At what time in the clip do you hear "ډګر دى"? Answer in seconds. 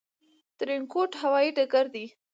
1.57-2.05